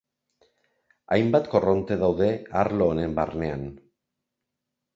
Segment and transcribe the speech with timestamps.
[1.15, 2.31] Hainbat korronte daude
[2.63, 3.71] arlo honen barnean.